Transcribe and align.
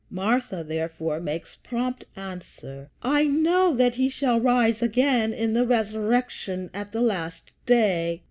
Martha 0.09 0.63
therefore 0.63 1.19
makes 1.19 1.59
prompt 1.63 2.05
answer, 2.15 2.89
"I 3.03 3.25
know 3.25 3.75
that 3.75 3.93
he 3.93 4.09
shall 4.09 4.39
rise 4.41 4.81
again 4.81 5.31
in 5.31 5.53
the 5.53 5.67
resurrection 5.67 6.71
at 6.73 6.91
the 6.91 7.01
last 7.01 7.51
day." 7.67 8.19